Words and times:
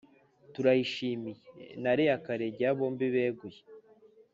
turayishimiye 0.53 1.37
na 1.83 1.91
leah 1.97 2.19
karegeya 2.25 2.77
bombi 2.77 3.05
beguye 3.13 3.61